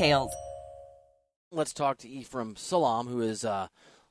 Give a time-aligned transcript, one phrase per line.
[0.00, 0.32] details.
[1.52, 3.68] Let's talk to Ephraim Salaam, who is a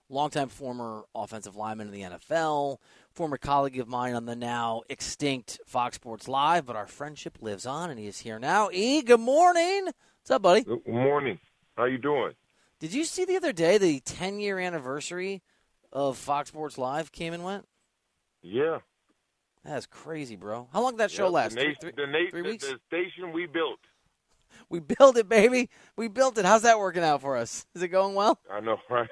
[0.07, 2.77] longtime former offensive lineman in the NFL,
[3.11, 7.65] former colleague of mine on the now extinct Fox Sports Live, but our friendship lives
[7.65, 8.69] on, and he is here now.
[8.71, 9.85] E, good morning.
[9.85, 10.61] What's up, buddy?
[10.61, 11.39] Good morning.
[11.75, 12.33] How you doing?
[12.79, 15.41] Did you see the other day the 10 year anniversary
[15.91, 17.67] of Fox Sports Live came and went?
[18.43, 18.79] Yeah.
[19.65, 20.67] That's crazy, bro.
[20.71, 21.55] How long did that show yep, last?
[21.55, 22.67] The, nation, three, the, na- three weeks?
[22.67, 23.79] the station we built.
[24.69, 25.69] We built it, baby.
[25.95, 26.45] We built it.
[26.45, 27.65] How's that working out for us?
[27.73, 28.39] Is it going well?
[28.51, 29.09] I know, right?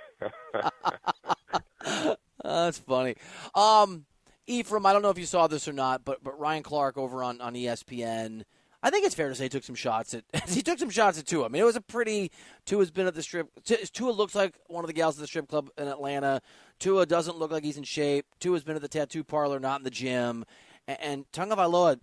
[2.43, 3.15] That's funny.
[3.55, 4.05] Um,
[4.45, 7.23] Ephraim, I don't know if you saw this or not, but but Ryan Clark over
[7.23, 8.43] on, on ESPN,
[8.83, 11.19] I think it's fair to say he took some shots at he took some shots
[11.19, 11.45] at Tua.
[11.45, 12.31] I mean, it was a pretty
[12.65, 13.49] Tua's been at the strip.
[13.65, 16.41] Tua looks like one of the gals at the strip club in Atlanta.
[16.79, 18.25] Tua doesn't look like he's in shape.
[18.39, 20.45] Tua's been at the tattoo parlor, not in the gym.
[20.87, 21.99] And, and Tagovailoa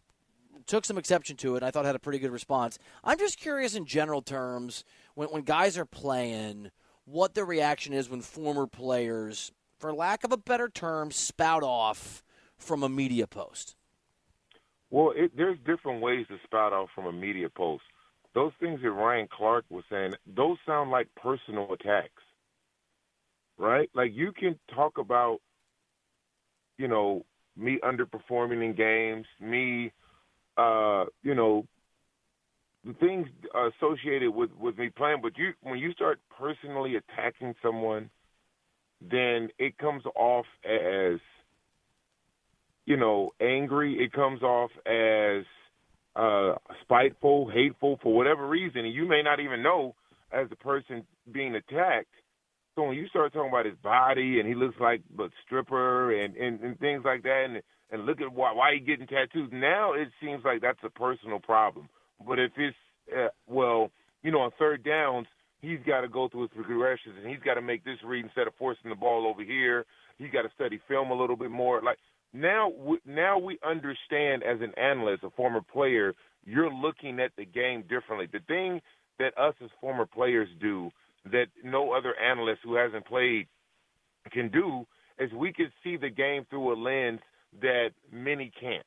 [0.67, 1.59] took some exception to it.
[1.59, 2.79] And I thought had a pretty good response.
[3.03, 4.85] I'm just curious in general terms
[5.15, 6.71] when when guys are playing,
[7.05, 12.23] what the reaction is when former players, for lack of a better term, spout off
[12.57, 13.77] from a media post.
[14.91, 17.83] Well, it, there's different ways to spout off from a media post.
[18.35, 22.23] Those things that Ryan Clark was saying, those sound like personal attacks,
[23.59, 23.91] right?
[23.95, 25.39] Like you can talk about,
[26.79, 27.25] you know,
[27.57, 29.93] me underperforming in games, me
[30.57, 31.67] uh, you know,
[32.85, 35.21] the things associated with with me playing.
[35.23, 38.11] But you, when you start personally attacking someone,
[39.01, 41.19] then it comes off as,
[42.87, 44.03] you know, angry.
[44.03, 45.45] It comes off as
[46.17, 49.95] uh, spiteful, hateful for whatever reason, and you may not even know
[50.33, 52.09] as the person being attacked.
[52.75, 56.37] So when you start talking about his body and he looks like a stripper and,
[56.37, 59.51] and, and things like that, and and look at why why he getting tattoos.
[59.53, 61.89] Now it seems like that's a personal problem.
[62.27, 62.77] But if it's
[63.17, 63.91] uh, well,
[64.23, 65.27] you know, on third downs,
[65.61, 68.47] he's got to go through his progressions and he's got to make this read instead
[68.47, 69.85] of forcing the ball over here.
[70.19, 71.83] He's got to study film a little bit more.
[71.83, 71.99] Like
[72.33, 72.73] now,
[73.07, 76.15] now we understand as an analyst, a former player,
[76.45, 78.29] you're looking at the game differently.
[78.33, 78.81] The thing
[79.19, 80.91] that us as former players do
[81.31, 83.47] that no other analyst who hasn't played
[84.33, 84.87] can do
[85.19, 87.21] is we can see the game through a lens
[87.61, 88.85] that many can't.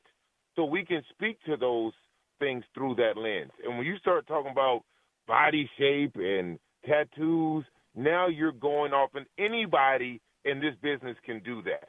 [0.56, 1.92] So we can speak to those
[2.38, 3.52] things through that lens.
[3.64, 4.82] And when you start talking about
[5.26, 11.62] body shape and tattoos, now you're going off, and anybody in this business can do
[11.62, 11.88] that.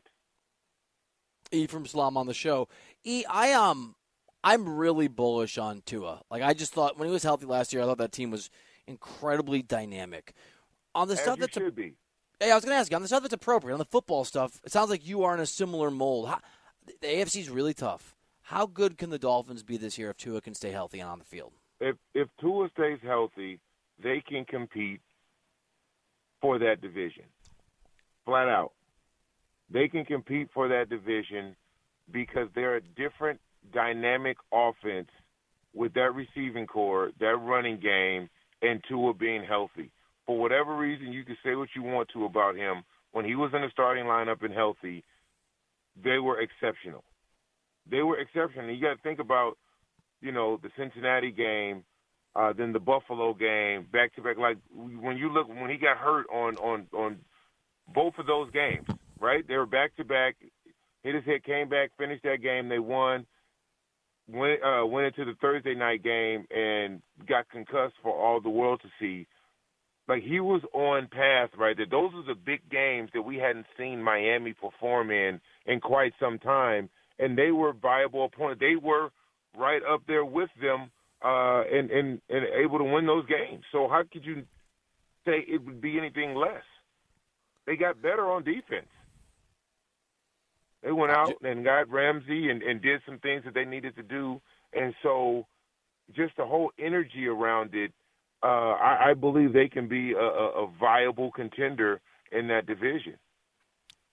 [1.52, 2.68] Ephraim Salaam on the show.
[3.04, 3.96] E, I um,
[4.44, 6.22] I'm really bullish on Tua.
[6.30, 8.50] Like I just thought when he was healthy last year, I thought that team was
[8.90, 10.34] incredibly dynamic.
[10.96, 11.94] On the As stuff that's should be.
[12.40, 14.26] Hey, I was going to ask you on the stuff that's appropriate on the football
[14.26, 14.60] stuff.
[14.64, 16.30] It sounds like you are in a similar mold.
[16.30, 16.40] How,
[16.86, 18.16] the AFC is really tough.
[18.42, 21.20] How good can the Dolphins be this year if Tua can stay healthy and on
[21.20, 21.54] the field?
[21.80, 23.60] If if Tua stays healthy,
[24.02, 25.02] they can compete
[26.42, 27.26] for that division.
[28.26, 28.72] Flat out.
[29.70, 31.56] They can compete for that division
[32.12, 33.40] because they're a different
[33.72, 35.10] dynamic offense
[35.74, 38.30] with that receiving corps, that running game,
[38.62, 39.92] and Tua being healthy.
[40.26, 42.84] For whatever reason, you can say what you want to about him.
[43.12, 45.04] When he was in the starting lineup and healthy,
[46.04, 47.04] they were exceptional.
[47.90, 48.70] They were exceptional.
[48.70, 49.58] You got to think about,
[50.22, 51.84] you know, the Cincinnati game,
[52.36, 54.38] uh, then the Buffalo game, back to back.
[54.38, 57.18] Like when you look when he got hurt on on on
[57.92, 58.86] both of those games,
[59.20, 59.48] right?
[59.48, 60.36] They were back to back.
[61.02, 62.70] Hit his head, came back, finished that game.
[62.70, 63.26] They won.
[64.32, 68.82] Went uh, went into the Thursday night game and got concussed for all the world
[68.84, 69.28] to see
[70.10, 71.86] like he was on path right there.
[71.90, 76.40] Those are the big games that we hadn't seen Miami perform in in quite some
[76.40, 76.90] time,
[77.20, 78.60] and they were viable opponents.
[78.60, 79.12] They were
[79.58, 80.90] right up there with them
[81.24, 83.64] uh, and, and and able to win those games.
[83.72, 84.44] So how could you
[85.26, 86.64] say it would be anything less?
[87.68, 88.90] They got better on defense.
[90.84, 94.04] They went out and got Ramsey and, and did some things that they needed to
[94.04, 94.42] do,
[94.74, 95.46] and so
[96.16, 97.92] just the whole energy around it,
[98.42, 103.16] uh, I, I believe they can be a, a, a viable contender in that division.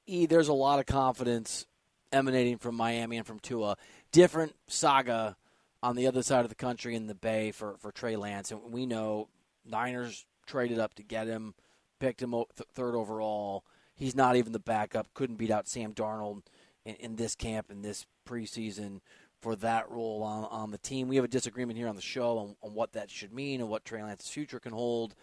[0.06, 1.66] E, there's a lot of confidence
[2.12, 3.76] emanating from Miami and from Tua.
[4.12, 5.36] Different saga
[5.82, 8.50] on the other side of the country in the Bay for, for Trey Lance.
[8.50, 9.28] And we know
[9.64, 11.54] Niners traded up to get him,
[11.98, 13.64] picked him th- third overall.
[13.94, 15.12] He's not even the backup.
[15.14, 16.42] Couldn't beat out Sam Darnold
[16.86, 19.00] in, in this camp, in this preseason
[19.40, 21.08] for that role on, on the team.
[21.08, 23.68] We have a disagreement here on the show on, on what that should mean and
[23.68, 25.14] what Trey Lance's future can hold.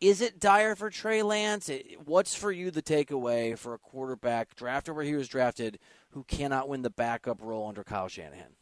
[0.00, 1.70] Is it dire for Trey Lance?
[2.04, 5.78] What's for you the takeaway for a quarterback drafted where he was drafted
[6.10, 8.56] who cannot win the backup role under Kyle Shanahan?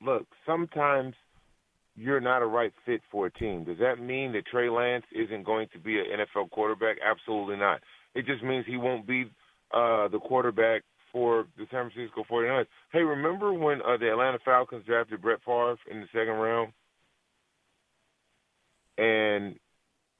[0.00, 1.14] Look, sometimes
[1.94, 3.64] you're not a right fit for a team.
[3.64, 6.96] Does that mean that Trey Lance isn't going to be an NFL quarterback?
[7.04, 7.80] Absolutely not.
[8.14, 9.30] It just means he won't be
[9.72, 10.82] uh, the quarterback
[11.12, 12.66] for the San Francisco 49ers.
[12.92, 16.72] Hey, remember when uh, the Atlanta Falcons drafted Brett Favre in the second round?
[18.98, 19.56] And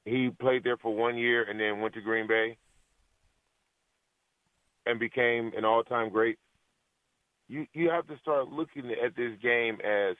[0.05, 2.57] he played there for one year and then went to Green Bay
[4.85, 6.37] and became an all-time great.
[7.47, 10.15] You you have to start looking at this game as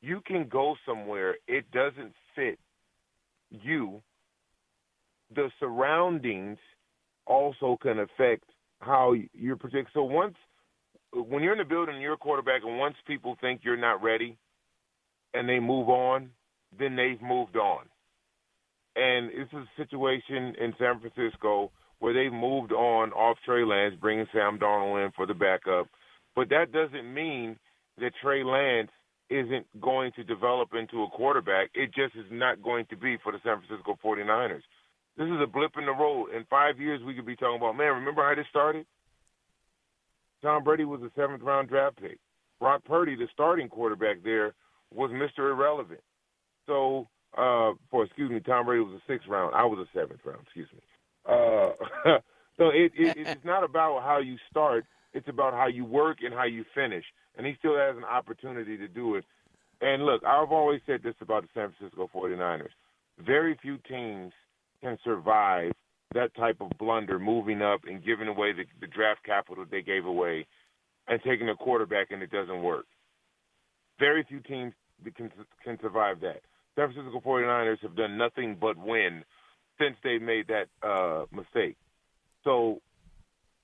[0.00, 1.36] you can go somewhere.
[1.46, 2.58] It doesn't fit
[3.50, 4.02] you.
[5.34, 6.58] The surroundings
[7.30, 8.44] also can affect
[8.80, 9.92] how you're projected.
[9.94, 10.34] So once
[11.12, 14.36] when you're in the building, you're a quarterback, and once people think you're not ready,
[15.34, 16.30] and they move on,
[16.78, 17.84] then they've moved on.
[18.96, 23.94] And this is a situation in San Francisco where they've moved on off Trey Lance,
[24.00, 25.86] bringing Sam Darnold in for the backup.
[26.34, 27.56] But that doesn't mean
[27.98, 28.90] that Trey Lance
[29.28, 31.70] isn't going to develop into a quarterback.
[31.74, 34.62] It just is not going to be for the San Francisco 49ers.
[35.20, 36.28] This is a blip in the road.
[36.34, 38.86] In five years, we could be talking about, man, remember how this started?
[40.40, 42.18] Tom Brady was a seventh round draft pick.
[42.58, 44.54] Brock Purdy, the starting quarterback there,
[44.90, 45.50] was Mr.
[45.50, 46.00] Irrelevant.
[46.66, 47.06] So,
[47.36, 49.54] uh, for excuse me, Tom Brady was a sixth round.
[49.54, 50.40] I was a seventh round.
[50.44, 50.80] Excuse me.
[51.28, 51.68] Uh,
[52.56, 54.86] so it, it, it's not about how you start.
[55.12, 57.04] It's about how you work and how you finish.
[57.36, 59.26] And he still has an opportunity to do it.
[59.82, 62.72] And look, I've always said this about the San Francisco 49ers.
[63.18, 64.32] Very few teams
[64.82, 65.72] can survive
[66.14, 70.06] that type of blunder, moving up and giving away the, the draft capital they gave
[70.06, 70.46] away
[71.08, 72.86] and taking a quarterback and it doesn't work.
[73.98, 74.72] Very few teams
[75.16, 75.30] can,
[75.62, 76.42] can survive that.
[76.76, 79.22] San Francisco 49ers have done nothing but win
[79.78, 81.76] since they made that uh, mistake.
[82.44, 82.80] So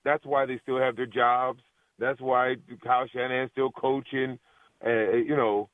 [0.04, 1.60] that's why they still have their jobs.
[1.98, 4.38] That's why Kyle Shanahan's still coaching.
[4.84, 5.69] Uh, you know,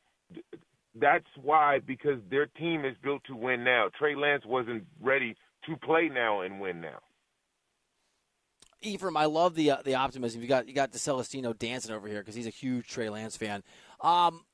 [0.95, 3.89] that's why because their team is built to win now.
[3.99, 5.35] Trey Lance wasn't ready
[5.67, 6.99] to play now and win now.
[8.83, 10.43] Ephraim, I love the uh, the optimism.
[10.43, 13.63] You got you got DeCelestino dancing over here because he's a huge Trey Lance fan.
[14.01, 14.45] Um,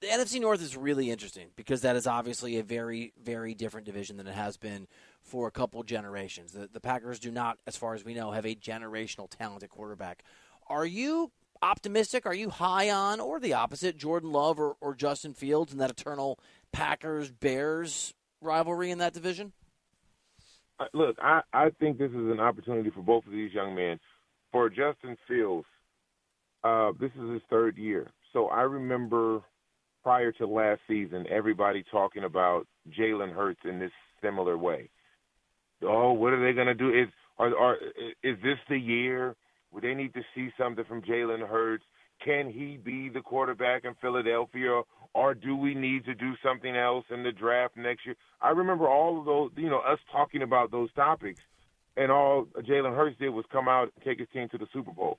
[0.00, 4.16] the NFC North is really interesting because that is obviously a very very different division
[4.16, 4.86] than it has been
[5.20, 6.52] for a couple generations.
[6.52, 10.22] The the Packers do not, as far as we know, have a generational talented quarterback.
[10.68, 12.26] Are you optimistic?
[12.26, 15.90] Are you high on, or the opposite, Jordan Love or, or Justin Fields and that
[15.90, 16.38] eternal
[16.72, 19.52] Packers Bears rivalry in that division?
[20.92, 24.00] Look, I, I think this is an opportunity for both of these young men.
[24.50, 25.66] For Justin Fields,
[26.64, 28.10] uh, this is his third year.
[28.32, 29.40] So I remember
[30.02, 32.66] prior to last season, everybody talking about
[32.98, 33.92] Jalen Hurts in this
[34.22, 34.90] similar way.
[35.82, 36.90] Oh, what are they going to do?
[36.90, 37.76] Is are, are
[38.22, 39.36] is this the year
[39.72, 41.84] would they need to see something from Jalen Hurts?
[42.24, 44.82] Can he be the quarterback in Philadelphia,
[45.14, 48.14] or do we need to do something else in the draft next year?
[48.40, 51.40] I remember all of those, you know, us talking about those topics,
[51.96, 54.92] and all Jalen Hurts did was come out and take his team to the Super
[54.92, 55.18] Bowl.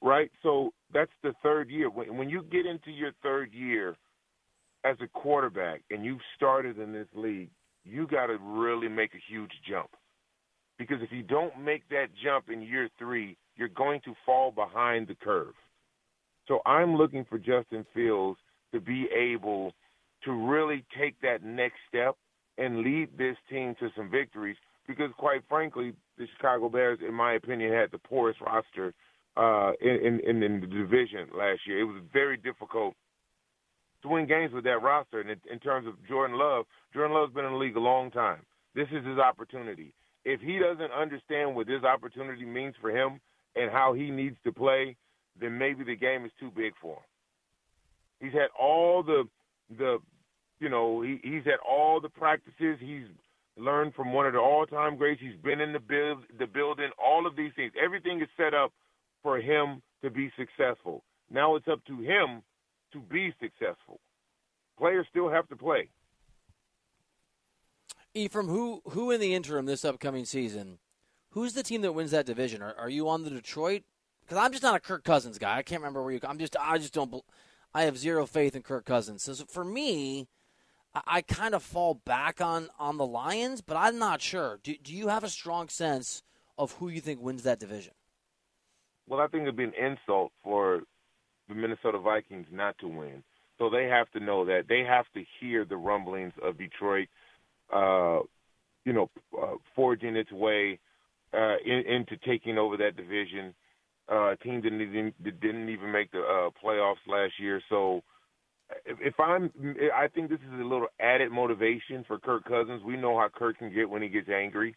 [0.00, 0.30] Right?
[0.42, 1.90] So that's the third year.
[1.90, 3.96] When, you get into your third year
[4.84, 7.50] as a quarterback and you've started in this league,
[7.84, 9.90] you got to really make a huge jump.
[10.78, 15.08] Because if you don't make that jump in year three, you're going to fall behind
[15.08, 15.54] the curve.
[16.46, 18.38] So I'm looking for Justin Fields
[18.72, 19.72] to be able
[20.24, 22.16] to really take that next step
[22.56, 24.56] and lead this team to some victories.
[24.86, 28.94] Because quite frankly, the Chicago Bears, in my opinion, had the poorest roster
[29.36, 31.80] uh, in, in in the division last year.
[31.80, 32.94] It was very difficult
[34.02, 35.20] to win games with that roster.
[35.20, 38.10] And in, in terms of Jordan Love, Jordan Love's been in the league a long
[38.10, 38.40] time.
[38.74, 39.92] This is his opportunity
[40.28, 43.18] if he doesn't understand what this opportunity means for him
[43.56, 44.94] and how he needs to play,
[45.40, 47.08] then maybe the game is too big for him.
[48.20, 49.24] He's had all the
[49.78, 49.98] the
[50.60, 52.76] you know he, he's had all the practices.
[52.78, 53.06] He's
[53.56, 55.20] learned from one of the all-time greats.
[55.20, 56.90] He's been in the build the building.
[57.02, 58.72] All of these things, everything is set up
[59.22, 61.04] for him to be successful.
[61.30, 62.42] Now it's up to him
[62.92, 63.98] to be successful.
[64.78, 65.88] Players still have to play.
[68.18, 70.78] Ephraim, who who in the interim this upcoming season,
[71.30, 72.62] who's the team that wins that division?
[72.62, 73.82] Are, are you on the Detroit?
[74.22, 75.56] Because I'm just not a Kirk Cousins guy.
[75.56, 76.20] I can't remember where you.
[76.26, 77.22] I'm just I just don't.
[77.74, 79.22] I have zero faith in Kirk Cousins.
[79.22, 80.28] So for me,
[80.94, 84.58] I, I kind of fall back on on the Lions, but I'm not sure.
[84.62, 86.22] Do, do you have a strong sense
[86.58, 87.94] of who you think wins that division?
[89.08, 90.82] Well, I think it'd be an insult for
[91.48, 93.22] the Minnesota Vikings not to win.
[93.58, 97.08] So they have to know that they have to hear the rumblings of Detroit,
[97.72, 98.20] uh,
[98.84, 99.10] you know,
[99.40, 100.78] uh, forging its way
[101.34, 103.54] uh, in, into taking over that division.
[104.08, 107.60] Uh, team didn't even didn't even make the uh, playoffs last year.
[107.68, 108.02] So
[108.86, 109.50] if, if I'm,
[109.94, 112.82] I think this is a little added motivation for Kirk Cousins.
[112.82, 114.74] We know how Kirk can get when he gets angry.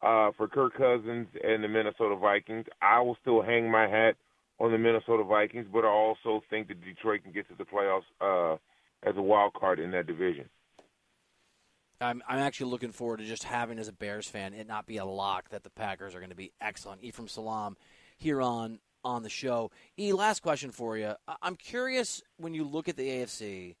[0.00, 4.14] Uh, for Kirk Cousins and the Minnesota Vikings, I will still hang my hat
[4.60, 8.02] on the Minnesota Vikings, but I also think that Detroit can get to the playoffs
[8.20, 8.56] uh,
[9.08, 10.48] as a wild card in that division.
[12.00, 14.98] I'm, I'm actually looking forward to just having, as a Bears fan, it not be
[14.98, 17.02] a lock that the Packers are going to be excellent.
[17.02, 17.76] Ephraim Salaam
[18.16, 19.70] here on on the show.
[19.98, 21.14] E, last question for you.
[21.40, 23.76] I'm curious when you look at the AFC,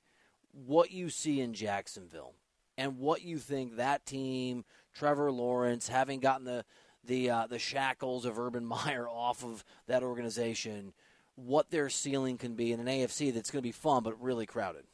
[0.52, 2.34] what you see in Jacksonville,
[2.76, 6.64] and what you think that team, Trevor Lawrence, having gotten the
[7.04, 10.92] the uh, the shackles of Urban Meyer off of that organization,
[11.34, 14.46] what their ceiling can be in an AFC that's going to be fun but really
[14.46, 14.84] crowded.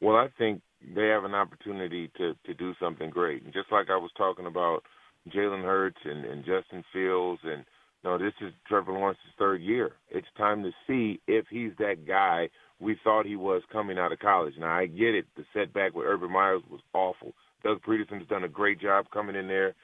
[0.00, 0.62] Well, I think
[0.94, 3.42] they have an opportunity to to do something great.
[3.42, 4.82] And just like I was talking about
[5.28, 7.64] Jalen Hurts and, and Justin Fields, and
[8.04, 9.92] know, this is Trevor Lawrence's third year.
[10.10, 12.48] It's time to see if he's that guy
[12.80, 14.54] we thought he was coming out of college.
[14.58, 15.26] Now I get it.
[15.36, 17.32] The setback with Urban Myers was awful.
[17.64, 19.74] Doug Pederson's done a great job coming in there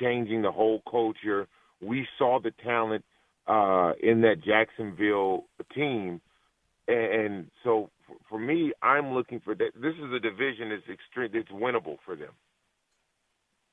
[0.00, 1.46] changing the whole culture.
[1.80, 3.04] We saw the talent
[3.46, 6.20] uh, in that Jacksonville team,
[6.88, 9.70] and, and so for, for me, I'm looking for that.
[9.74, 11.30] This is a division that's extreme.
[11.32, 12.32] That's winnable for them.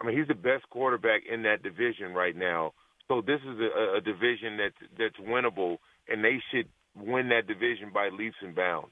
[0.02, 2.74] I mean, he's the best quarterback in that division right now.
[3.08, 5.78] So this is a, a division that's that's winnable,
[6.08, 8.92] and they should win that division by leaps and bounds.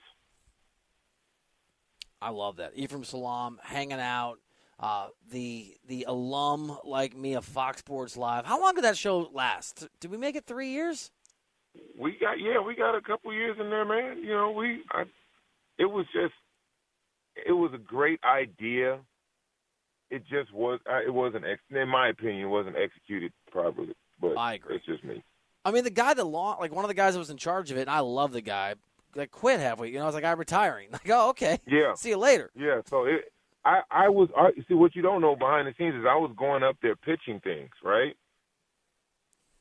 [2.22, 2.72] I love that.
[2.76, 4.38] Ephraim Salaam hanging out,
[4.80, 8.46] uh, the the alum like me of Fox Sports Live.
[8.46, 9.88] How long did that show last?
[10.00, 11.12] Did we make it three years?
[12.00, 14.24] We got yeah, we got a couple years in there, man.
[14.24, 15.04] You know, we I,
[15.78, 16.34] it was just
[17.46, 19.00] it was a great idea.
[20.10, 23.94] It just was uh, it wasn't in my opinion wasn't executed properly.
[24.20, 24.78] But I agree.
[24.78, 25.24] It's just me.
[25.64, 27.72] I mean, the guy that long like one of the guys that was in charge
[27.72, 28.76] of it, and I love the guy.
[29.16, 29.90] Like quit halfway.
[29.90, 30.90] You know, I was like, I'm retiring.
[30.92, 31.60] Like, oh, okay.
[31.66, 31.94] Yeah.
[31.96, 32.52] See you later.
[32.56, 32.82] Yeah.
[32.86, 33.32] So it
[33.66, 36.32] I, I was I, see what you don't know behind the scenes is I was
[36.38, 38.16] going up there pitching things, right?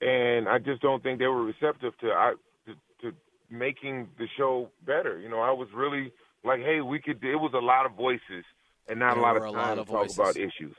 [0.01, 2.35] And I just don't think they were receptive to I
[3.51, 5.19] making the show better.
[5.21, 6.13] You know, I was really
[6.45, 7.23] like, hey, we could.
[7.25, 8.45] It was a lot of voices
[8.89, 10.75] and not There a lot of time to of talk about issues.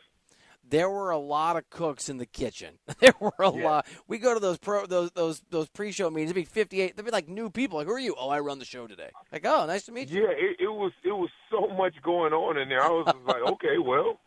[0.67, 2.79] There were a lot of cooks in the kitchen.
[3.00, 3.63] There were a Yeah.
[3.65, 3.88] lot.
[4.07, 6.31] We go to those pro those those those pre-show meetings.
[6.31, 6.95] It'd be 58.
[6.95, 7.77] There'd be like new people.
[7.77, 8.15] Like, who are you?
[8.17, 9.10] Oh, I run the show today.
[9.31, 10.24] Like, oh, nice to meet you.
[10.24, 12.81] Yeah, it, it was it was so much going on in there.
[12.81, 14.19] I was like, okay, well,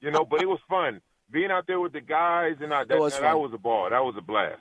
[0.00, 2.98] you know, but it was fun being out there with the guys, and I, that,
[2.98, 3.40] was that, fun.
[3.40, 3.88] was a ball.
[3.90, 4.60] That was a blast.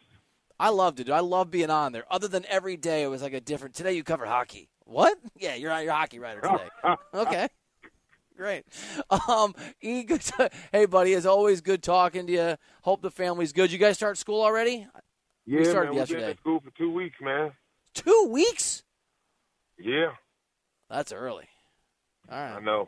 [0.64, 1.10] I loved it.
[1.10, 2.06] I love being on there.
[2.10, 3.76] Other than every day, it was like a different.
[3.76, 4.70] Today you cover hockey.
[4.86, 5.18] What?
[5.38, 6.96] Yeah, you're your hockey writer today.
[7.14, 7.48] okay,
[8.38, 8.64] great.
[9.28, 10.22] Um, E, good.
[10.22, 12.56] To, hey, buddy, as always, good talking to you.
[12.82, 13.74] Hope the family's good.
[13.74, 14.88] You guys start school already?
[15.46, 16.32] Yeah, started man, we've been yesterday.
[16.32, 17.52] in school for two weeks, man.
[17.94, 18.84] Two weeks?
[19.78, 20.12] Yeah,
[20.90, 21.50] That's early.
[22.32, 22.88] All I know.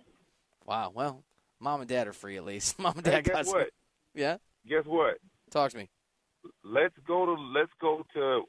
[0.65, 0.93] Wow.
[0.95, 1.23] Well,
[1.59, 2.79] mom and dad are free at least.
[2.79, 3.69] Mom and Hey, dad got guess some- what?
[4.13, 4.37] Yeah.
[4.65, 5.17] Guess what?
[5.51, 5.89] Talk to me.
[6.63, 8.43] Let's go to let's go to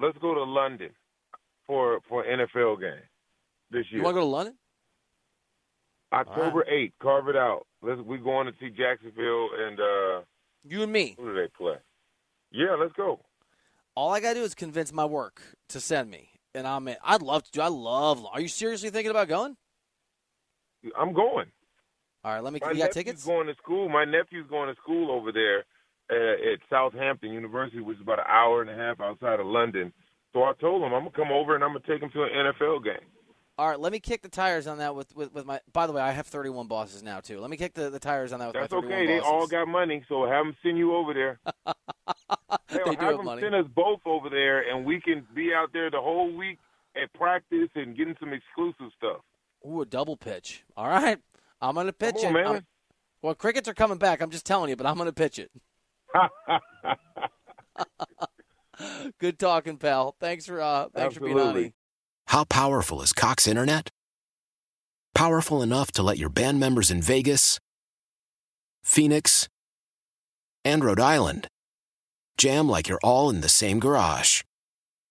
[0.00, 0.90] let's go to London
[1.66, 3.02] for for NFL game
[3.70, 3.98] this year.
[4.00, 4.54] You want to go to London?
[6.12, 7.66] October eighth, carve it out.
[7.82, 10.20] Let's we going to see Jacksonville and uh
[10.64, 11.14] You and me.
[11.18, 11.76] who do they play?
[12.50, 13.20] Yeah, let's go.
[13.94, 16.96] All I got to do is convince my work to send me, and I'm in.
[17.04, 17.60] I'd love to do.
[17.60, 18.24] I love.
[18.32, 19.56] Are you seriously thinking about going?
[20.98, 21.46] I'm going.
[22.24, 22.42] All right.
[22.42, 22.60] Let me.
[22.62, 23.24] My You got tickets?
[23.24, 23.88] going to school.
[23.88, 25.64] My nephew's going to school over there
[26.10, 29.92] Uh, at Southampton University, which is about an hour and a half outside of London.
[30.32, 32.30] So I told him I'm gonna come over and I'm gonna take him to an
[32.30, 33.06] NFL game.
[33.58, 35.60] All right, let me kick the tires on that with, with, with my.
[35.72, 37.40] By the way, I have 31 bosses now too.
[37.40, 39.06] Let me kick the, the tires on that with That's my 31 okay.
[39.06, 39.32] They bosses.
[39.32, 41.38] all got money, so have them send you over there.
[41.66, 41.74] Hell,
[42.68, 43.42] They do have have them money.
[43.42, 46.58] send us both over there, and we can be out there the whole week
[47.00, 49.20] at practice and getting some exclusive stuff.
[49.68, 50.64] Ooh, a double pitch.
[50.76, 51.18] All right.
[51.60, 52.64] I'm going to pitch on, it.
[53.20, 54.22] well, crickets are coming back.
[54.22, 55.50] I'm just telling you, but I'm going to pitch it.
[59.18, 60.16] Good talking, pal.
[60.20, 61.48] Thanks for uh, thanks for being on.
[61.48, 61.74] Absolutely.
[62.28, 63.90] How powerful is Cox Internet?
[65.14, 67.58] Powerful enough to let your band members in Vegas,
[68.82, 69.48] Phoenix,
[70.64, 71.48] and Rhode Island
[72.40, 74.42] jam like you're all in the same garage.